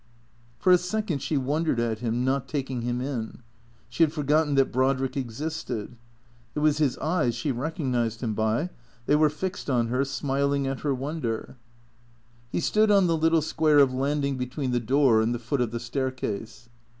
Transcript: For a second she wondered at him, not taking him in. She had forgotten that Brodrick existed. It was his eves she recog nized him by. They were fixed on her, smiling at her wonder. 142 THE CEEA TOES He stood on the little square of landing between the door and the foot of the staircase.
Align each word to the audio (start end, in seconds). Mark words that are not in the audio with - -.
For 0.57 0.71
a 0.71 0.79
second 0.79 1.21
she 1.21 1.37
wondered 1.37 1.79
at 1.79 1.99
him, 1.99 2.25
not 2.25 2.47
taking 2.47 2.81
him 2.81 3.01
in. 3.01 3.43
She 3.87 4.01
had 4.01 4.11
forgotten 4.11 4.55
that 4.55 4.71
Brodrick 4.71 5.15
existed. 5.15 5.95
It 6.55 6.59
was 6.61 6.79
his 6.79 6.97
eves 6.97 7.35
she 7.35 7.53
recog 7.53 7.85
nized 7.91 8.21
him 8.21 8.33
by. 8.33 8.71
They 9.05 9.15
were 9.15 9.29
fixed 9.29 9.69
on 9.69 9.89
her, 9.89 10.03
smiling 10.03 10.65
at 10.65 10.79
her 10.79 10.95
wonder. 10.95 11.55
142 12.49 12.51
THE 12.51 12.51
CEEA 12.51 12.51
TOES 12.51 12.51
He 12.51 12.59
stood 12.61 12.89
on 12.89 13.05
the 13.05 13.15
little 13.15 13.43
square 13.43 13.77
of 13.77 13.93
landing 13.93 14.37
between 14.39 14.71
the 14.71 14.79
door 14.79 15.21
and 15.21 15.35
the 15.35 15.37
foot 15.37 15.61
of 15.61 15.69
the 15.69 15.79
staircase. 15.79 16.67